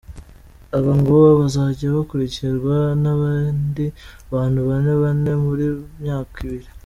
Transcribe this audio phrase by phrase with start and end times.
[0.77, 3.85] Aba ngo bazajya bakurikirwa n’abandi
[4.33, 5.67] bantu bane bane buri
[6.01, 6.69] myaka ibiri.